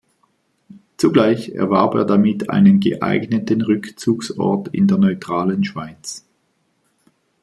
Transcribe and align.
Zugleich 0.97 1.49
erwarb 1.49 1.93
er 1.93 2.05
damit 2.05 2.49
einen 2.49 2.79
geeigneten 2.79 3.61
Rückzugsort 3.61 4.69
in 4.69 4.87
der 4.87 4.97
neutralen 4.97 5.63
Schweiz. 5.63 6.25